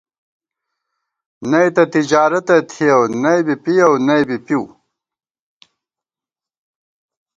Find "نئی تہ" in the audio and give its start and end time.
1.49-1.83